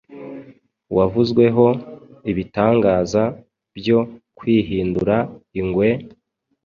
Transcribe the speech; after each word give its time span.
wavuzweho 0.97 1.65
ibitangaza 2.31 3.23
byo 3.77 3.99
kwihindura 4.37 5.15
ingwe, 5.59 5.89